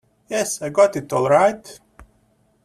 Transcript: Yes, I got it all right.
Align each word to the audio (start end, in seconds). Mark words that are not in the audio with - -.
Yes, 0.29 0.63
I 0.63 0.69
got 0.69 0.95
it 0.95 1.13
all 1.13 1.29
right. 1.29 1.79